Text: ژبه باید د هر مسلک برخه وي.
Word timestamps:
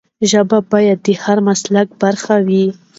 ژبه 0.31 0.57
باید 0.71 0.99
د 1.05 1.09
هر 1.23 1.37
مسلک 1.47 1.87
برخه 2.01 2.35
وي. 2.47 2.65